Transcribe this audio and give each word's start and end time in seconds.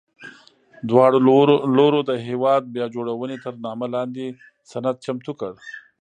دواړو 0.89 1.17
لورو 1.77 1.99
د 2.09 2.11
هېواد 2.27 2.63
بیا 2.75 2.85
جوړونې 2.95 3.37
تر 3.45 3.53
نامه 3.65 3.87
لاندې 3.95 4.25
سند 4.71 4.95
چمتو 5.05 5.31
کړ. 5.39 5.51